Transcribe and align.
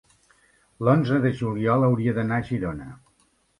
l'onze 0.87 1.19
de 1.27 1.33
juliol 1.43 1.87
hauria 1.91 2.17
d'anar 2.19 2.43
a 2.43 2.49
Girona. 2.51 2.91